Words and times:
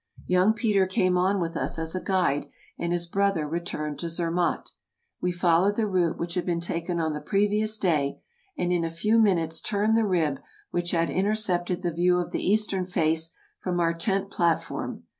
Young 0.25 0.53
Peter 0.55 0.87
came 0.87 1.15
on 1.15 1.39
with 1.39 1.55
us 1.55 1.77
as 1.77 1.93
a 1.93 2.01
guide, 2.03 2.47
and 2.79 2.91
his 2.91 3.05
brother 3.05 3.47
returned 3.47 3.99
to 3.99 4.09
Zermatt. 4.09 4.71
We 5.21 5.31
followed 5.31 5.75
the 5.75 5.85
route 5.85 6.17
which 6.17 6.33
had 6.33 6.43
been 6.43 6.59
taken 6.59 6.99
on 6.99 7.13
the 7.13 7.21
previous 7.21 7.77
day, 7.77 8.19
and 8.57 8.71
in 8.73 8.83
a 8.83 8.89
few 8.89 9.19
minutes 9.19 9.61
turned 9.61 9.95
the 9.95 10.03
rib 10.07 10.39
which 10.71 10.89
had 10.89 11.11
intercepted 11.11 11.83
the 11.83 11.93
view 11.93 12.17
of 12.17 12.31
the 12.31 12.41
eastern 12.43 12.87
face 12.87 13.35
from 13.59 13.79
our 13.79 13.93
tent 13.93 14.31
platform. 14.31 15.03